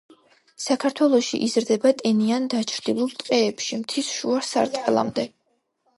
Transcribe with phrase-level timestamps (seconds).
[0.67, 5.29] საქართველოში იზრდება ტენიან დაჩრდილულ ტყეებში, მთის შუა სარტყლამდე.